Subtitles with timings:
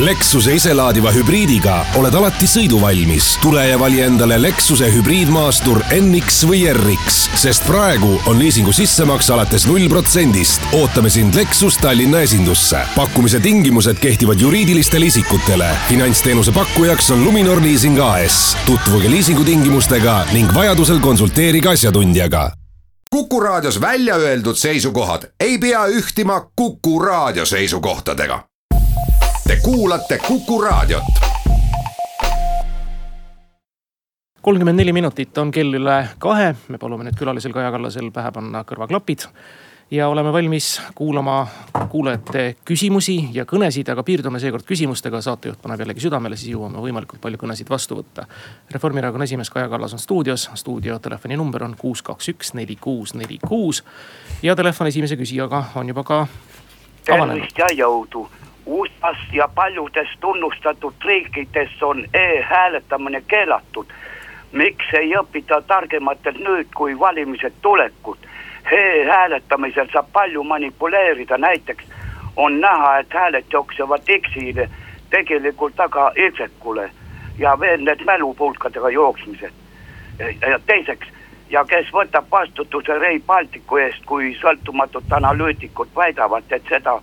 [0.00, 3.34] Lexuse iselaadiva hübriidiga oled alati sõiduvalmis.
[3.42, 9.66] tule ja vali endale Lexuse hübriidmaastur NX või RX, sest praegu on liisingu sissemaks alates
[9.68, 10.64] null protsendist.
[10.72, 12.80] ootame sind Lexus Tallinna esindusse.
[12.96, 15.68] pakkumise tingimused kehtivad juriidilistele isikutele.
[15.88, 18.56] finantsteenuse pakkujaks on Luminor Leasing AS.
[18.66, 22.50] tutvuge liisingutingimustega ning vajadusel konsulteerige asjatundjaga
[23.10, 28.49] Kuku Raadios välja öeldud seisukohad ei pea ühtima Kuku Raadio seisukohtadega.
[29.50, 31.02] Te kuulate Kuku Raadiot.
[34.42, 38.60] kolmkümmend neli minutit on kell üle kahe, me palume nüüd külalisel Kaja Kallasel pähe panna
[38.62, 39.24] kõrvaklapid
[39.90, 41.48] ja oleme valmis kuulama
[41.90, 45.18] kuulajate küsimusi ja kõnesid, aga piirdume seekord küsimustega.
[45.20, 48.28] saatejuht paneb jällegi südamele, siis jõuame võimalikult palju kõnesid vastu võtta.
[48.70, 53.40] Reformierakonna esimees Kaja Kallas on stuudios, stuudio telefoninumber on kuus, kaks, üks, neli, kuus, neli,
[53.48, 53.82] kuus.
[54.42, 56.26] ja telefon esimese küsijaga on juba ka
[57.10, 57.34] avanenud.
[57.34, 58.28] tervist ja jõudu.
[58.66, 63.86] USA-s ja paljudes tunnustatud riikides on e-hääletamine keelatud.
[64.52, 68.18] miks ei õpita targematelt nüüd, kui valimised tulekud?
[68.72, 71.84] e-hääletamisel saab palju manipuleerida, näiteks
[72.36, 74.70] on näha, et hääled jooksevad X-ile,
[75.10, 76.90] tegelikult aga Y-kule
[77.38, 79.52] ja veel need mälupulkadega jooksmised.
[80.50, 81.06] ja teiseks,
[81.50, 87.00] ja kes võtab vastutuse Rail Balticu eest, kui sõltumatud analüütikud väidavad, et seda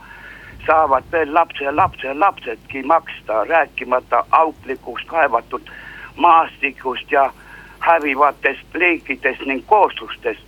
[0.67, 5.69] saavad veel lapse, lapse, lapsedki maksta, rääkimata auklikust kaevatud
[6.15, 7.31] maastikust ja
[7.79, 10.39] hävivatest liikidest ning kooslustest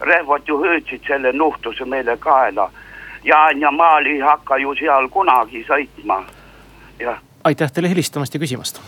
[0.00, 2.70] rehvad ju hüüdsid selle nuhtluse meile kaela.
[3.24, 6.24] Jaan ja Maal ei hakka ju seal kunagi sõitma,
[6.98, 7.22] jah.
[7.44, 8.82] aitäh teile helistamast ja küsimast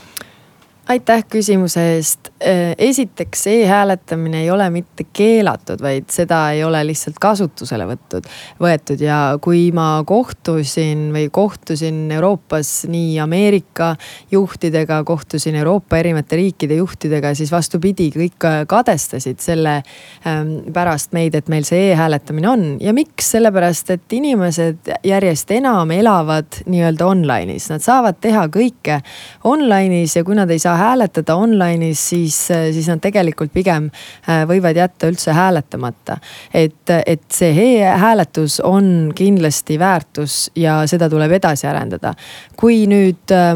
[0.89, 2.31] aitäh küsimuse eest.
[2.42, 8.28] Äh, esiteks e-hääletamine ei ole mitte keelatud, vaid seda ei ole lihtsalt kasutusele võttud,
[8.62, 9.01] võetud.
[9.03, 13.95] Ja kui ma kohtusin või kohtusin Euroopas nii Ameerika
[14.31, 19.81] juhtidega, kohtusin Euroopa erinevate riikide juhtidega, siis vastupidi, kõik kadestasid selle
[20.27, 22.66] ähm, pärast meid, et meil see e-hääletamine on.
[22.81, 29.00] Ja miks, sellepärast et inimesed järjest enam elavad nii-öelda online'is, nad saavad teha kõike
[29.49, 33.91] online'is ja kui nad ei saa hääletada online'is, siis, siis nad tegelikult pigem
[34.28, 36.19] äh, võivad jätta üldse hääletamata.
[36.54, 42.15] et, et see e-hääletus on kindlasti väärtus ja seda tuleb edasi arendada.
[42.56, 43.54] kui nüüd äh,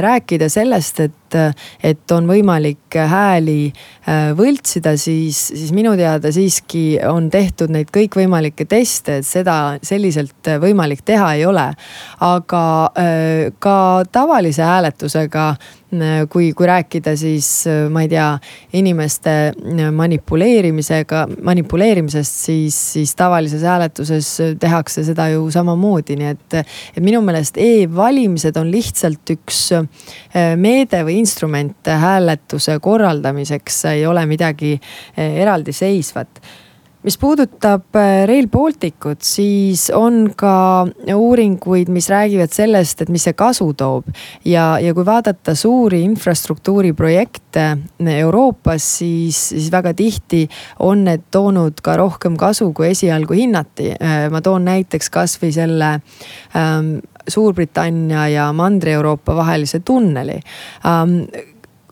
[0.00, 7.30] rääkida sellest, et et on võimalik hääli äh, võltsida, siis, siis minu teada siiski on
[7.30, 11.70] tehtud neid kõikvõimalikke teste, et seda selliselt võimalik teha ei ole.
[12.20, 12.62] aga
[13.58, 13.76] ka
[14.12, 15.44] tavalise hääletusega
[16.30, 18.26] kui, kui rääkida, siis ma ei tea,
[18.78, 19.34] inimeste
[19.92, 24.28] manipuleerimisega, manipuleerimisest, siis, siis tavalises hääletuses
[24.60, 26.58] tehakse seda ju samamoodi, nii et,
[26.94, 29.62] et minu meelest e-valimised on lihtsalt üks
[30.60, 34.74] meede või instrument hääletuse korraldamiseks, ei ole midagi
[35.16, 36.40] eraldiseisvat
[37.02, 43.36] mis puudutab äh, Rail Balticut, siis on ka uuringuid, mis räägivad sellest, et mis see
[43.36, 44.10] kasu toob.
[44.44, 47.66] ja, ja kui vaadata suuri infrastruktuuriprojekte
[48.16, 50.46] Euroopas, siis, siis väga tihti
[50.78, 53.94] on need toonud ka rohkem kasu, kui esialgu hinnati.
[54.30, 55.90] Ma toon näiteks kasvõi selle
[56.56, 56.98] ähm,
[57.28, 60.40] Suurbritannia ja Mandri-Euroopa vahelise tunneli.
[60.86, 61.24] Ähm,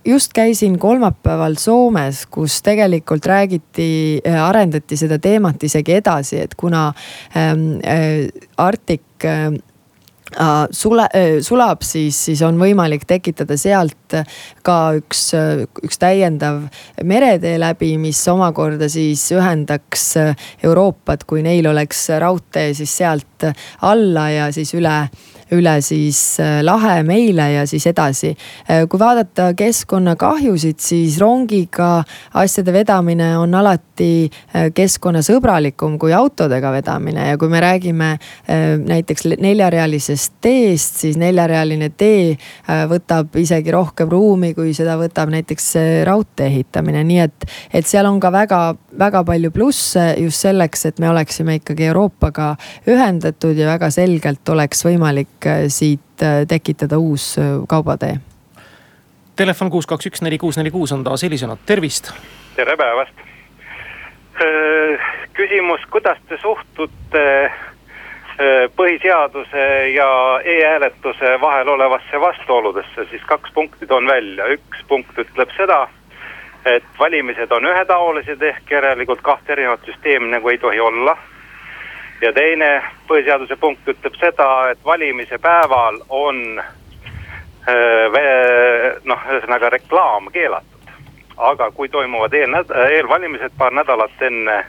[0.05, 6.93] just käisin kolmapäeval Soomes, kus tegelikult räägiti, äh, arendati seda teemat isegi edasi, et kuna
[7.37, 9.53] ähm, äh, Arctic äh,
[10.71, 11.07] sule,
[11.45, 14.17] sulab, siis, siis on võimalik tekitada sealt
[14.67, 15.23] ka üks,
[15.85, 16.67] üks täiendav
[17.05, 20.11] meretee läbi, mis omakorda siis ühendaks
[20.65, 23.49] Euroopat, kui neil oleks raudtee siis sealt
[23.89, 25.01] alla ja siis üle
[25.55, 28.35] üle siis äh, lahe meile ja siis edasi.
[28.69, 32.03] Äh, kui vaadata keskkonnakahjusid, siis rongiga
[32.39, 38.09] asjade vedamine on alati äh, keskkonnasõbralikum kui autodega vedamine ja kui me räägime
[38.49, 42.37] näiteks neljarealisest teest, siis neljarealine tee
[42.91, 45.67] võtab isegi rohkem ruumi, kui seda võtab näiteks
[46.09, 47.47] raudtee ehitamine, nii et,
[47.81, 52.55] et seal on ka väga-väga palju plusse just selleks, et me oleksime ikkagi Euroopaga
[52.89, 58.19] ühendatud ja väga selgelt oleks võimalik võimalik äh, siit äh, tekitada uus äh, kaubatee.
[59.37, 62.13] Telefon kuus, kaks, üks, neli, kuus, neli, kuus on taas helisenud, tervist.
[62.57, 63.15] tere päevast.
[65.35, 67.51] küsimus, kuidas te suhtute
[68.77, 75.89] põhiseaduse ja e-hääletuse vahel olevasse vastuoludesse, siis kaks punkti toon välja, üks punkt ütleb seda,
[76.67, 81.17] et valimised on ühetaolised ehk järelikult kahte erinevat süsteemi nagu ei tohi olla
[82.21, 86.61] ja teine põhiseaduse punkt ütleb seda, et valimise päeval on
[89.05, 90.75] noh, ühesõnaga reklaam keelatud.
[91.37, 94.65] aga kui toimuvad eelnäd-, eelvalimised paar nädalat enne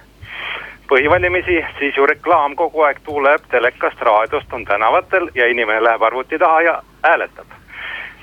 [0.89, 6.37] põhivalimisi, siis ju reklaam kogu aeg tuleb telekast, raadiost, on tänavatel ja inimene läheb arvuti
[6.37, 7.47] taha ja hääletab.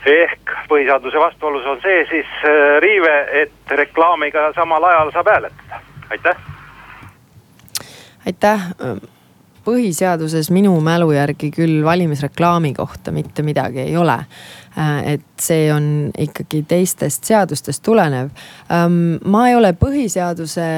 [0.07, 2.27] ehk põhiseaduse vastuolus on see siis
[2.79, 5.81] riive, et reklaamiga samal ajal saab hääletada,
[6.11, 6.37] aitäh.
[8.27, 8.61] aitäh
[9.67, 14.19] põhiseaduses minu mälu järgi küll valimisreklaami kohta mitte midagi ei ole.
[14.79, 18.31] Äh, et see on ikkagi teistest seadustest tulenev.
[18.73, 20.69] Ähm, ma ei ole põhiseaduse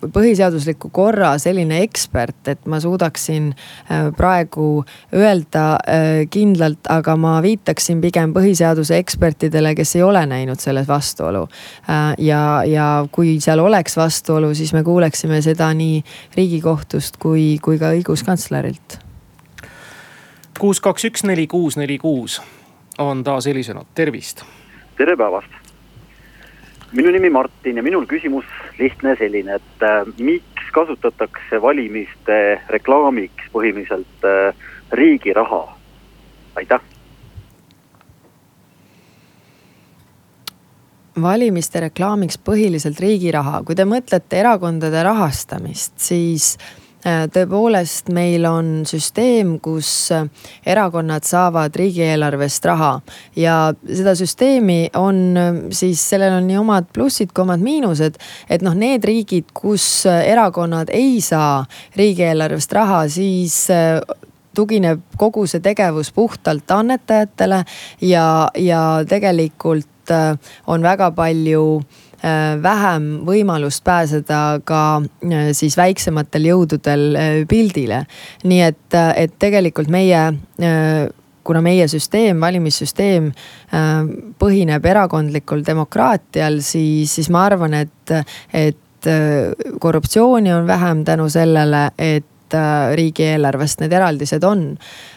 [0.00, 4.84] põhiseadusliku korra selline ekspert, et ma suudaksin äh, praegu
[5.14, 11.46] öelda äh, kindlalt, aga ma viitaksin pigem põhiseaduse ekspertidele, kes ei ole näinud selles vastuolu.
[11.90, 16.02] Äh, ja, ja kui seal oleks vastuolu, siis me kuuleksime seda nii
[16.36, 19.00] riigikohtust kui, kui ka õiguskantslerilt.
[20.58, 22.40] kuus, kaks, üks, neli, kuus, neli, kuus
[22.98, 24.42] on taas helisenud, tervist.
[24.98, 25.67] tere päevast
[26.92, 28.46] minu nimi Martin ja minul küsimus
[28.78, 32.38] lihtne selline, et äh, miks kasutatakse valimiste
[32.72, 35.64] reklaamiks põhimõtteliselt äh, riigi raha?
[36.58, 36.80] aitäh.
[41.18, 48.70] valimiste reklaamiks põhiliselt riigi raha, kui te mõtlete erakondade rahastamist, siis Äh, tõepoolest, meil on
[48.88, 50.26] süsteem, kus äh,
[50.66, 52.90] erakonnad saavad riigieelarvest raha
[53.38, 58.18] ja seda süsteemi on äh, siis, sellel on nii omad plussid kui omad miinused.
[58.50, 61.64] et noh, need riigid, kus erakonnad ei saa
[61.96, 63.68] riigieelarvest raha, siis
[64.56, 67.62] tugineb kogu see tegevus puhtalt annetajatele
[68.02, 70.10] ja, ja tegelikult
[70.66, 72.07] on väga palju Äh,
[72.62, 78.04] vähem võimalust pääseda ka äh, siis väiksematel jõududel äh, pildile.
[78.44, 80.22] nii et, et tegelikult meie
[81.48, 83.30] kuna meie süsteem, valimissüsteem
[84.38, 88.12] põhineb erakondlikul demokraatial, siis, siis ma arvan, et,
[88.52, 89.08] et
[89.80, 94.62] korruptsiooni on vähem tänu sellele, et Äh, riigieelarvest need eraldised on.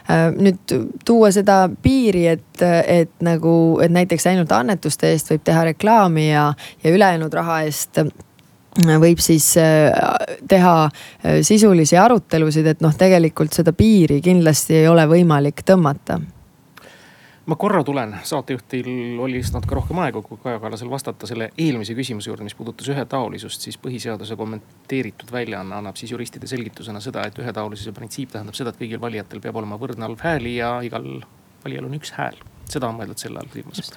[0.09, 0.73] Äh, nüüd
[1.05, 6.49] tuua seda piiri, et, et nagu, et näiteks ainult annetuste eest võib teha reklaami ja,
[6.83, 8.03] ja ülejäänud raha eest
[9.01, 9.91] võib siis äh,
[10.47, 10.75] teha
[11.43, 16.21] sisulisi arutelusid, et noh, tegelikult seda piiri kindlasti ei ole võimalik tõmmata
[17.45, 21.95] ma korra tulen, saatejuhtil oli vist natuke rohkem aega kui Kaja Kallasel vastata selle eelmise
[21.97, 27.39] küsimuse juurde, mis puudutas ühetaolisust, siis põhiseaduse kommenteeritud väljaanne annab siis juristide selgitusena seda, et
[27.41, 31.07] ühetaolisuse printsiip tähendab seda, et kõigil valijatel peab olema võrdne arv hääli ja igal
[31.65, 32.37] valijal on üks hääl.
[32.69, 33.91] seda on mõeldud selle all silmas.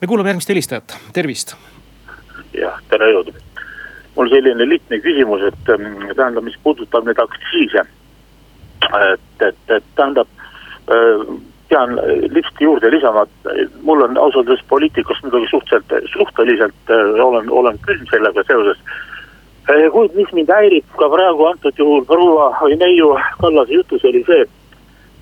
[0.00, 1.56] me kuulame järgmist helistajat, tervist.
[2.52, 3.32] jah, tere jõudu.
[4.16, 7.88] mul selline lihtne küsimus, et ähm, tähendab, mis puudutab neid aktsiise.
[8.84, 10.28] et, et, et tähendab
[10.92, 11.36] äh,
[11.68, 11.96] pean
[12.30, 17.78] lihtsalt juurde lisama, et mul on ausalt öeldes poliitikast muidugi suhteliselt, suhteliselt äh, olen, olen
[17.86, 18.78] külm sellega seoses.
[19.70, 24.22] Äh, kuid mis mind häirib ka praegu antud juhul proua või neiu Kallase jutus oli
[24.28, 24.46] see,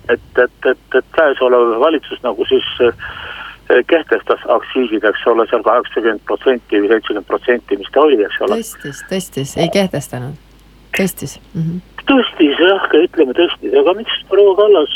[0.09, 2.93] et, et, et, et käesolev valitsus nagu siis äh,
[3.89, 8.61] kehtestas aktsiisid, eks ole, seal kaheksakümmend protsenti või seitsekümmend protsenti, mis ta oli, eks ole.
[8.61, 10.37] tõstis, tõstis, ei kehtestanud,
[10.93, 11.61] tõstis mm.
[11.65, 12.05] -hmm.
[12.05, 14.93] tõstis jah, ütleme tõstis, aga miks proua Kallas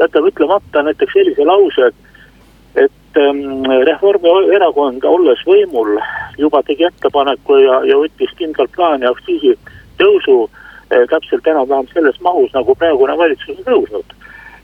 [0.00, 5.98] jätab ütlemata näiteks sellise lause, et, et ähm, Reformierakond, olles võimul,
[6.38, 9.56] juba tegi ettepaneku ja, ja võttis kindlalt plaani aktsiisi
[10.00, 14.16] tõusu äh, täpselt enam-vähem selles mahus, nagu praegune valitsus on tõusnud,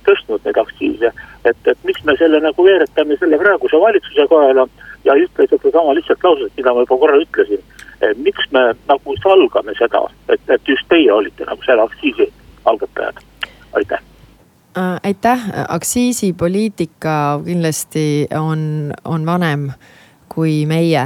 [0.09, 1.13] tõstnud neid aktsiise.
[1.45, 4.67] et, et miks me selle nagu veeretame selle praeguse valitsuse kaela
[5.05, 7.63] ja ütle sedasama lihtsalt lauset, mida ma juba korra ütlesin.
[8.17, 12.29] miks me nagu salgame seda, et, et just teie olite nagu selle aktsiisi
[12.65, 13.25] algatajad,
[13.79, 14.16] aitäh Äh,
[15.03, 19.71] aitäh, aktsiisipoliitika kindlasti on, on vanem
[20.29, 21.03] kui meie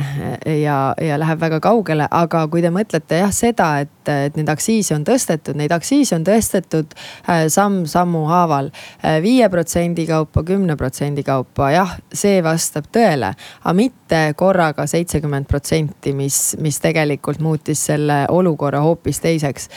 [0.63, 4.95] ja, ja läheb väga kaugele, aga kui te mõtlete jah seda, et, et neid aktsiise
[4.97, 8.71] on tõstetud, neid aktsiise on tõstetud äh, samm sammu haaval.
[9.05, 15.49] Äh, viie protsendi kaupa, kümne protsendi kaupa, jah, see vastab tõele, aga mitte korraga seitsekümmend
[15.51, 19.71] protsenti, mis, mis tegelikult muutis selle olukorra hoopis teiseks.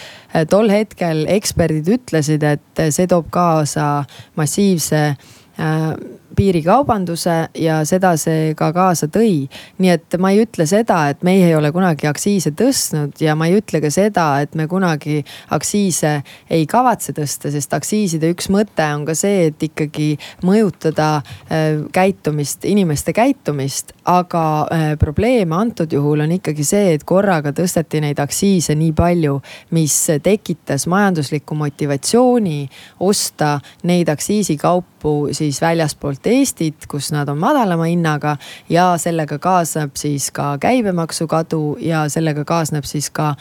[0.49, 4.03] Tol hetkel eksperdid ütlesid, et see toob kaasa
[4.39, 5.05] massiivse
[5.53, 5.95] Äh,
[6.35, 9.47] piirikaubanduse ja seda see ka kaasa tõi.
[9.77, 13.47] nii et ma ei ütle seda, et meie ei ole kunagi aktsiise tõstnud ja ma
[13.49, 15.21] ei ütle ka seda, et me kunagi
[15.53, 16.13] aktsiise
[16.49, 20.13] ei kavatse tõsta, sest aktsiiside üks mõte on ka see, et ikkagi
[20.45, 23.93] mõjutada äh, käitumist, inimeste käitumist.
[24.05, 29.39] aga äh, probleem antud juhul on ikkagi see, et korraga tõsteti neid aktsiise nii palju,
[29.71, 32.67] mis tekitas majanduslikku motivatsiooni
[32.99, 38.37] osta neid aktsiisikaupu siis väljaspoolt Eestit, kus nad on madalama hinnaga.
[38.69, 43.35] ja sellega kaasneb siis ka käibemaksu kadu ja sellega kaasneb siis ka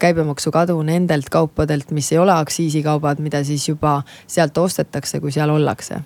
[0.00, 5.50] käibemaksu kadu nendelt kaupadelt, mis ei ole aktsiisikaubad, mida siis juba sealt ostetakse, kui seal
[5.50, 6.00] ollakse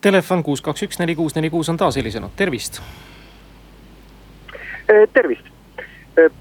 [0.00, 2.80] telefon kuus, kaks, üks, neli, kuus, neli, kuus on taas helisenud, tervist.
[5.12, 5.46] tervist,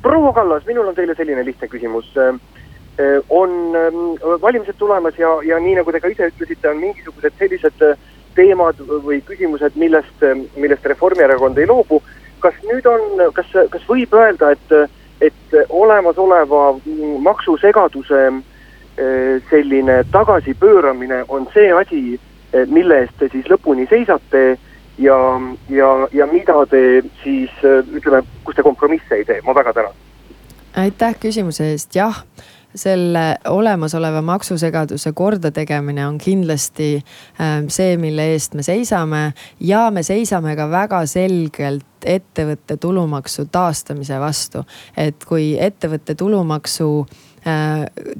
[0.02, 2.14] proua Kallas, minul on teile selline lihtne küsimus.
[3.30, 3.50] on
[4.42, 7.84] valimised tulemas ja, ja nii nagu te ka ise ütlesite, on mingisugused sellised
[8.38, 10.24] teemad või küsimused, millest,
[10.56, 12.02] millest Reformierakond ei loobu.
[12.40, 14.94] kas nüüd on, kas, kas võib öelda, et,
[15.26, 16.78] et olemasoleva
[17.26, 18.22] maksusegaduse
[19.50, 22.20] selline tagasipööramine on see asi
[22.54, 24.42] Eh, mille eest te siis lõpuni seisate
[25.04, 25.16] ja,
[25.68, 26.80] ja, ja mida te
[27.20, 29.98] siis eh, ütleme, kus te kompromisse ei tee, ma väga tänan.
[30.80, 32.22] aitäh küsimuse eest, jah
[32.78, 36.96] selle olemasoleva maksusegaduse kordategemine on kindlasti
[37.42, 39.34] ähm, see, mille eest me seisame.
[39.60, 44.64] ja me seisame ka väga selgelt ettevõtte tulumaksu taastamise vastu.
[44.98, 47.08] et kui ettevõtte tulumaksu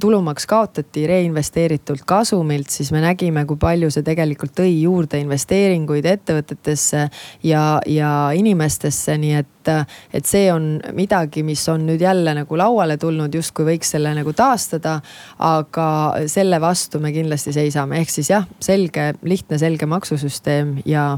[0.00, 7.04] tulumaks kaotati reinvesteeritult kasumilt, siis me nägime, kui palju see tegelikult tõi juurde investeeringuid ettevõtetesse
[7.46, 9.72] ja, ja inimestesse, nii et,
[10.14, 14.32] et see on midagi, mis on nüüd jälle nagu lauale tulnud, justkui võiks selle nagu
[14.32, 14.98] taastada.
[15.38, 15.88] aga
[16.26, 21.10] selle vastu me kindlasti seisame, ehk siis jah, selge, lihtne, selge maksusüsteem ja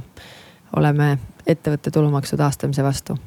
[0.77, 3.19] oleme ettevõtte tulumaksu taastamise vastu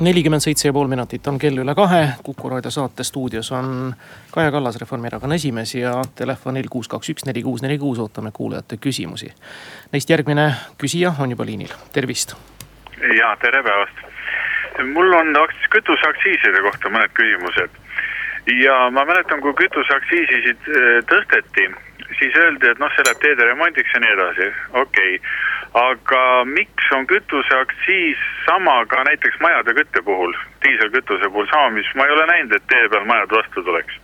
[0.00, 2.00] nelikümmend seitse ja pool minutit on kell üle kahe.
[2.22, 3.94] kuku raadio saate stuudios on
[4.30, 8.76] Kaja Kallas, Reformierakonna esimees ja telefonil kuus, kaks, üks, neli, kuus, neli, kuus ootame kuulajate
[8.76, 9.32] küsimusi.
[9.92, 10.46] Neist järgmine
[10.80, 12.34] küsija on juba liinil, tervist.
[13.16, 13.96] ja tere päevast.
[14.92, 15.36] mul on
[15.70, 17.70] kütuseaktsiiside kohta mõned küsimused.
[18.64, 21.68] ja ma mäletan, kui kütuseaktsiisisid äh, tõsteti,
[22.20, 24.52] siis öeldi, et noh, see läheb teede remondiks ja nii edasi,
[24.84, 25.16] okei.
[25.16, 30.34] Okay aga miks on kütuseaktsiis sama ka näiteks majade kütte puhul,
[30.64, 33.98] diiselkütuse puhul sama, mis ma ei ole näinud, et tee peal majad vastu tuleks.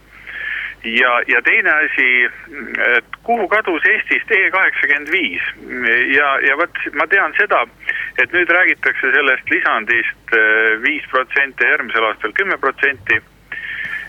[0.84, 2.30] ja, ja teine asi,
[2.96, 5.42] et kuhu kadus Eestist E kaheksakümmend viis?
[6.14, 7.64] Ja, ja vot ma tean seda,
[8.22, 13.18] et nüüd räägitakse sellest lisandist eh, viis protsenti, järgmisel aastal kümme protsenti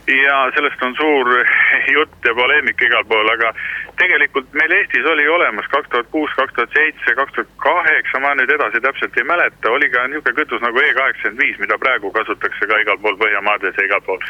[0.08, 1.46] ja sellest on suur
[1.92, 3.52] jutt ja poleemika igal pool, aga
[4.00, 8.36] tegelikult meil Eestis oli olemas kaks tuhat kuus, kaks tuhat seitse, kaks tuhat kaheksa, ma
[8.40, 12.12] nüüd edasi täpselt ei mäleta, oli ka niisugune kütus nagu E kaheksakümmend viis, mida praegu
[12.16, 14.24] kasutatakse ka igal pool Põhjamaades ja igal pool.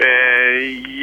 [0.00, 0.10] E,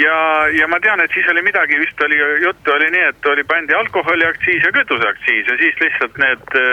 [0.01, 0.19] ja,
[0.57, 3.75] ja ma tean, et siis oli midagi, vist oli juttu oli nii, et oli, pandi
[3.77, 6.65] alkoholiaktsiis ja kütuseaktsiis ja siis lihtsalt need e,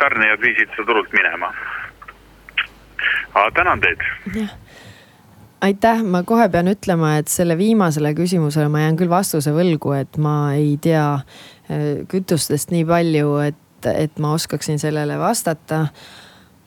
[0.00, 1.52] tarnijad viisid seda turult minema.
[3.54, 4.02] tänan teid
[5.64, 10.18] aitäh, ma kohe pean ütlema, et selle viimasele küsimusele ma jään küll vastuse võlgu, et
[10.22, 15.86] ma ei tea äh, kütustest nii palju, et, et ma oskaksin sellele vastata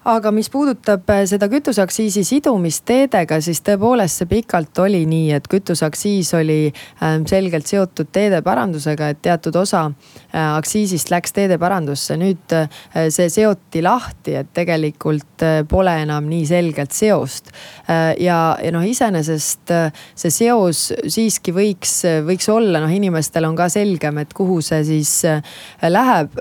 [0.10, 5.46] aga mis puudutab äh, seda kütuseaktsiisi sidumist teedega, siis tõepoolest see pikalt oli nii, et
[5.52, 12.18] kütuseaktsiis oli ähm, selgelt seotud teedeparandusega, et teatud osa äh, aktsiisist läks teedeparandusse.
[12.18, 12.82] nüüd äh,
[13.14, 17.50] see seoti lahti, et tegelikult pole enam nii selgelt seost.
[17.90, 19.72] ja, ja noh, iseenesest
[20.16, 25.14] see seos siiski võiks, võiks olla, noh inimestel on ka selgem, et kuhu see siis
[25.82, 26.38] läheb.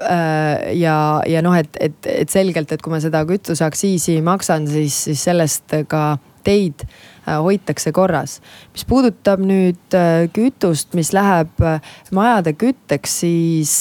[0.76, 5.04] ja, ja noh, et, et, et selgelt, et kui ma seda kütust kütuseaktsiisi maksan, siis,
[5.04, 8.40] siis sellest ka teid äh, hoitakse korras.
[8.72, 11.80] mis puudutab nüüd äh, kütust, mis läheb äh,
[12.14, 13.74] majade kütteks, siis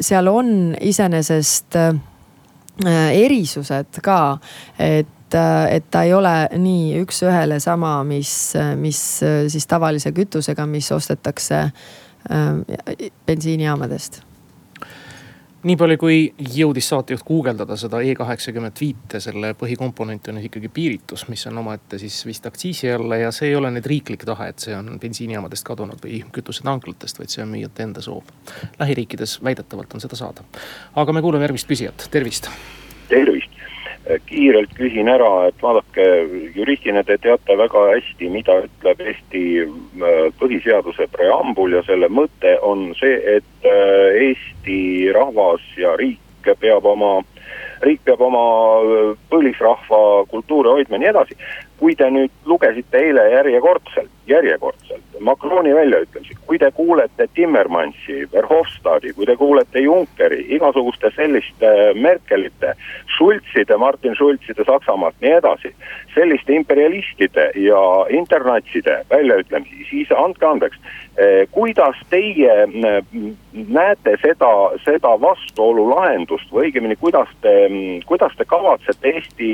[0.00, 1.78] seal on iseenesest
[3.14, 4.38] erisused ka,
[4.78, 9.00] et et ta ei ole nii üks-ühele sama, mis, mis
[9.50, 11.64] siis tavalise kütusega, mis ostetakse
[13.26, 14.20] bensiinijaamadest
[15.64, 16.18] nii palju, kui
[16.54, 21.98] jõudis saatejuht guugeldada seda E kaheksakümmend viite, selle põhikomponent on ikkagi piiritus, mis on omaette
[22.02, 25.66] siis vist aktsiisi alla ja see ei ole nüüd riiklik tahe, et see on bensiinijaamadest
[25.66, 28.28] kadunud või kütusetanklatest, vaid see on müüjate enda soov.
[28.78, 30.44] lähiriikides väidetavalt on seda saada.
[30.94, 32.50] aga me kuulame järgmist küsijat, tervist.
[33.08, 33.54] tervist
[34.26, 36.04] kiirelt küsin ära, et vaadake,
[36.56, 42.90] juristina te teate väga hästi, mida ütleb Eesti äh, põhiseaduse preambul ja selle mõte on
[42.98, 44.80] see, et äh, Eesti
[45.16, 46.20] rahvas ja riik
[46.60, 47.14] peab oma,
[47.84, 48.44] riik peab oma
[48.82, 51.38] äh, põlisrahva kultuuri hoidma ja nii edasi.
[51.80, 59.26] kui te nüüd lugesite eile järjekordselt, järjekordselt Macroni väljaütlemisi, kui te kuulete Timmermansi, Verhofstadti, kui
[59.26, 62.74] te kuulete Junckeri, igasuguste selliste Merkelite,
[63.16, 65.74] Schulzide, Martin Schulzide Saksamaalt, nii edasi.
[66.14, 70.78] selliste imperialistide ja internatside väljaütlemisi, siis andke andeks
[71.18, 72.52] eh,, kuidas teie
[73.52, 74.50] näete seda,
[74.84, 77.54] seda vastuolu lahendust või õigemini, kuidas te,
[78.06, 79.50] kuidas te kavatsete Eesti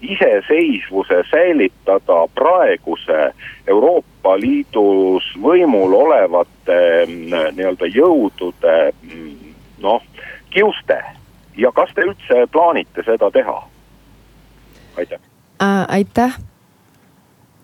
[0.00, 3.32] iseseisvuse säilitada praeguse
[3.68, 10.02] Euroopa Liidus võimul olevate mm, nii-öelda jõudude mm, noh,
[10.50, 10.98] kiuste
[11.58, 13.58] ja kas te üldse plaanite seda teha?
[14.96, 15.20] aitäh
[15.62, 15.84] äh,.
[15.88, 16.38] aitäh.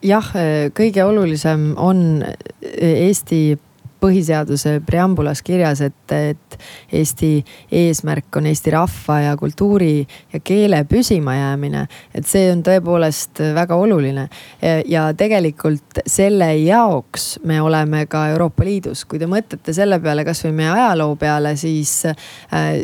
[0.02, 0.32] jah,
[0.74, 2.24] kõige olulisem on
[2.62, 3.56] Eesti
[4.04, 6.58] põhiseaduse preambulas kirjas, et, et
[6.94, 7.32] Eesti
[7.74, 11.86] eesmärk on eesti rahva ja kultuuri ja keele püsimajäämine.
[12.14, 14.28] et see on tõepoolest väga oluline
[14.86, 19.04] ja tegelikult selle jaoks me oleme ka Euroopa Liidus.
[19.04, 21.92] kui te mõtlete selle peale, kasvõi meie ajaloo peale, siis,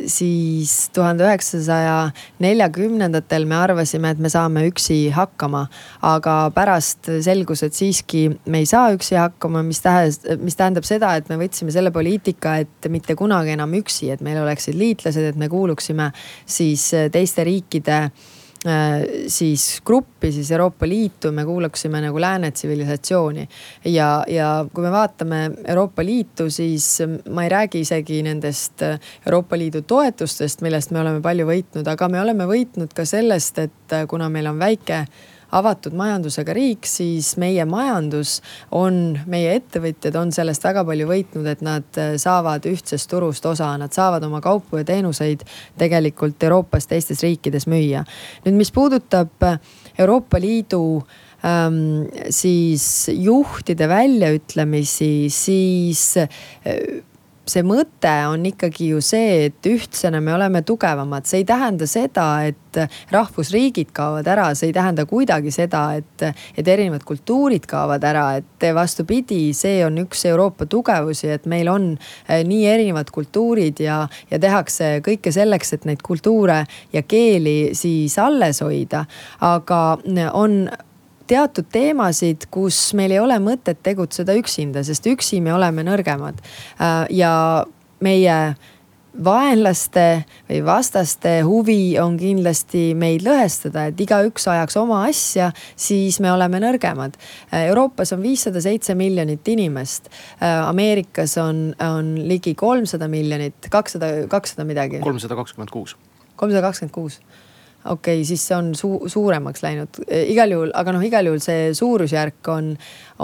[0.06, 2.10] siis tuhande üheksasaja
[2.42, 5.66] neljakümnendatel me arvasime, et me saame üksi hakkama.
[6.02, 11.09] aga pärast selgus, et siiski me ei saa üksi hakkama, mis tähes, mis tähendab seda,
[11.10, 15.32] seda, et me võtsime selle poliitika, et mitte kunagi enam üksi, et meil oleksid liitlased,
[15.32, 16.10] et me kuuluksime
[16.46, 23.48] siis teiste riikide äh, siis gruppi, siis Euroopa Liitu, me kuuluksime nagu lääne tsivilisatsiooni.
[23.84, 28.82] ja, ja kui me vaatame Euroopa Liitu, siis ma ei räägi isegi nendest
[29.26, 33.98] Euroopa Liidu toetustest, millest me oleme palju võitnud, aga me oleme võitnud ka sellest, et
[34.08, 35.06] kuna meil on väike
[35.56, 38.38] avatud majandusega riik, siis meie majandus
[38.76, 43.72] on, meie ettevõtjad on sellest väga palju võitnud, et nad äh, saavad ühtsest turust osa,
[43.80, 45.44] nad saavad oma kaupu ja teenuseid
[45.80, 48.04] tegelikult Euroopas teistes riikides müüa.
[48.46, 49.58] nüüd, mis puudutab äh,
[49.98, 51.02] Euroopa Liidu
[51.44, 56.28] ähm, siis juhtide väljaütlemisi, siis äh,
[57.50, 62.26] see mõte on ikkagi ju see, et ühtsena me oleme tugevamad, see ei tähenda seda,
[62.46, 62.78] et
[63.10, 66.26] rahvusriigid kaovad ära, see ei tähenda kuidagi seda, et,
[66.58, 71.90] et erinevad kultuurid kaovad ära, et vastupidi, see on üks Euroopa tugevusi, et meil on
[71.96, 76.62] eh, nii erinevad kultuurid ja, ja tehakse kõike selleks, et neid kultuure
[76.94, 79.04] ja keeli siis alles hoida.
[79.40, 79.80] aga
[80.36, 80.62] on
[81.30, 86.40] teatud teemasid, kus meil ei ole mõtet tegutseda üksinda, sest üksi me oleme nõrgemad.
[86.80, 87.32] Äh, ja
[88.04, 88.36] meie
[89.10, 90.04] vaenlaste
[90.48, 96.60] või vastaste huvi on kindlasti meid lõhestada, et igaüks ajaks oma asja, siis me oleme
[96.62, 97.18] nõrgemad.
[97.50, 100.10] Äh, Euroopas on viissada seitse miljonit inimest.
[100.38, 105.02] Äh, Ameerikas on, on ligi kolmsada miljonit, kakssada, kakssada midagi.
[105.04, 105.96] kolmsada kakskümmend kuus.
[106.40, 107.20] kolmsada kakskümmend kuus
[107.84, 111.70] okei okay,, siis see on su suuremaks läinud igal juhul, aga noh, igal juhul see
[111.76, 112.74] suurusjärk on,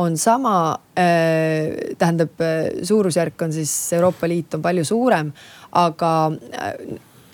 [0.02, 0.56] on sama
[0.96, 1.94] äh,.
[1.98, 2.40] tähendab,
[2.82, 5.32] suurusjärk on siis Euroopa Liit on palju suurem,
[5.76, 6.12] aga
[6.56, 6.72] äh,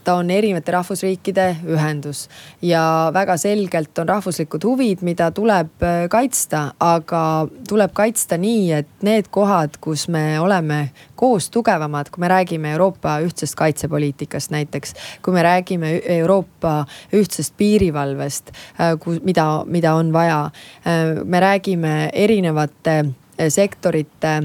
[0.05, 2.27] ta on erinevate rahvusriikide ühendus
[2.63, 7.23] ja väga selgelt on rahvuslikud huvid, mida tuleb äh, kaitsta, aga
[7.69, 13.19] tuleb kaitsta nii, et need kohad, kus me oleme koos tugevamad, kui me räägime Euroopa
[13.27, 16.83] ühtsest kaitsepoliitikast näiteks, kui me räägime Euroopa
[17.15, 20.45] ühtsest piirivalvest, äh, mida, mida on vaja.
[20.87, 23.05] Äh, me räägime erinevate
[23.49, 24.43] sektorite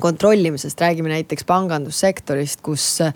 [0.00, 3.12] kontrollimisest, räägime näiteks pangandussektorist, kus äh,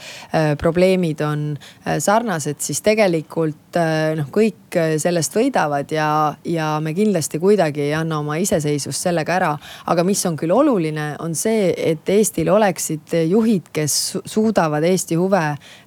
[0.60, 6.08] probleemid on äh, sarnased, siis tegelikult äh, noh, kõik sellest võidavad ja,
[6.44, 9.52] ja me kindlasti kuidagi ei anna oma iseseisvust sellega ära.
[9.86, 15.44] aga mis on küll oluline, on see, et Eestil oleksid juhid, kes suudavad Eesti huve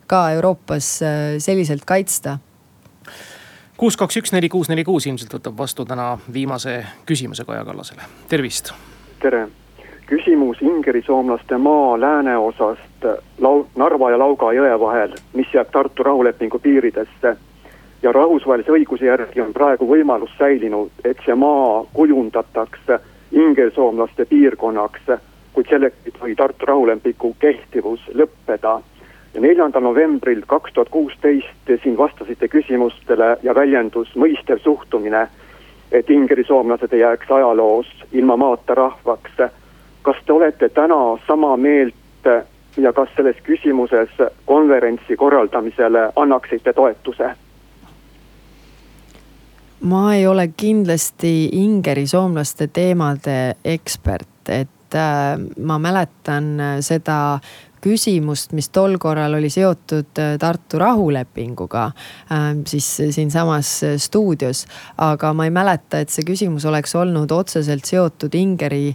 [0.07, 0.91] ka Euroopas
[1.43, 2.37] selliselt kaitsta
[3.77, 8.07] kuus, kaks, üks, neli, kuus, neli, kuus ilmselt võtab vastu täna viimase küsimuse Kaja Kallasele,
[8.31, 8.73] tervist.
[9.21, 9.47] tere
[10.07, 13.05] küsimus ingerisoomlaste maa lääneosast
[13.41, 17.37] Lau-, Narva ja Lauga jõe vahel, mis jääb Tartu rahulepingu piiridesse.
[18.01, 22.99] ja rahvusvahelise õiguse järgi on praegu võimalus säilinud, et see maa kujundatakse
[23.31, 25.09] ingerisoomlaste piirkonnaks,
[25.53, 28.81] kuid selleks ei tohi Tartu rahulepingu kehtivus lõppeda.
[29.33, 35.27] ja neljandal novembril kaks tuhat kuusteist siin vastasite küsimustele ja väljendus mõistev suhtumine,
[35.91, 39.51] et ingerisoomlased ei jääks ajaloos ilma maata rahvaks
[40.07, 42.29] kas te olete täna sama meelt
[42.77, 44.13] ja kas selles küsimuses
[44.45, 47.33] konverentsi korraldamisele annaksite toetuse?
[49.81, 56.47] ma ei ole kindlasti ingeri soomlaste teemade ekspert, et äh, ma mäletan
[56.79, 57.39] seda
[57.83, 61.89] küsimust, mis tol korral oli seotud Tartu rahulepinguga,
[62.65, 64.65] siis siinsamas stuudios.
[64.97, 68.93] aga ma ei mäleta, et see küsimus oleks olnud otseselt seotud Ingeri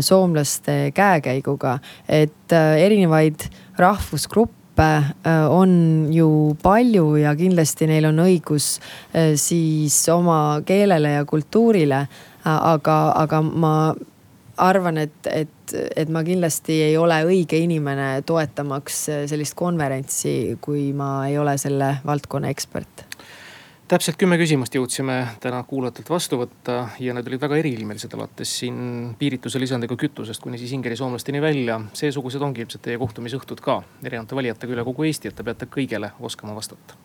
[0.00, 4.88] soomlaste käekäiguga, et erinevaid rahvusgruppe
[5.48, 8.78] on ju palju ja kindlasti neil on õigus
[9.38, 12.06] siis oma keelele ja kultuurile.
[12.44, 13.94] aga, aga ma
[14.56, 21.26] arvan, et, et, et ma kindlasti ei ole õige inimene toetamaks sellist konverentsi, kui ma
[21.28, 23.06] ei ole selle valdkonna ekspert.
[23.84, 28.78] Täpselt kümme küsimust jõudsime täna kuulajatelt vastu võtta ja need olid väga eriilmelised, alates siin
[29.20, 31.80] piirituse lisandiga kütusest kuni siis ingeri soomlasteni välja.
[31.92, 33.82] seesugused ongi ilmselt teie kohtumisõhtud ka.
[34.02, 36.96] Erinevate valijatega üle kogu Eesti, et te peate kõigele oskama vastata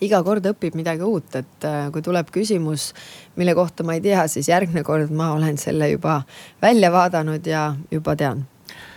[0.00, 2.92] iga kord õpib midagi uut, et äh, kui tuleb küsimus,
[3.36, 6.22] mille kohta ma ei tea, siis järgmine kord ma olen selle juba
[6.62, 8.46] välja vaadanud ja juba tean.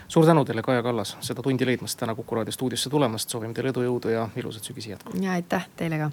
[0.08, 3.70] suur tänu teile, Kaja Kallas, seda tundi leidmast, täna Kuku raadio stuudiosse tulemast, soovime teile
[3.76, 5.18] edu, jõudu ja ilusat sügise jätku.
[5.22, 6.12] ja aitäh teile ka